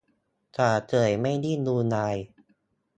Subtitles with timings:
[0.55, 2.15] จ่าเฉยไม่นิ่งดูดาย